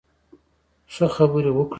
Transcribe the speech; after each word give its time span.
ښه، 0.93 1.07
خبرې 1.15 1.51
وکړئ 1.53 1.67